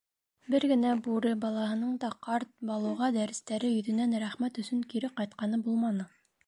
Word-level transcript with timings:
Бер 0.53 0.63
генә 0.69 0.93
бүре 1.07 1.33
балаһының 1.43 1.91
да 2.05 2.11
ҡарт 2.29 2.51
Балуға 2.71 3.13
дәрестәре 3.19 3.73
йөҙөнән 3.77 4.21
рәхмәт 4.27 4.63
өсөн 4.65 4.85
кире 4.95 5.17
ҡайтҡаны 5.21 5.67
булманы. 5.69 6.15